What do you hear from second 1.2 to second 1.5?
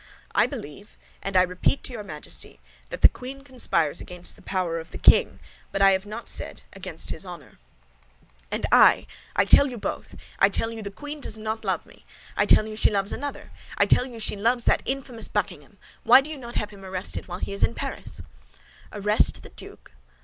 and I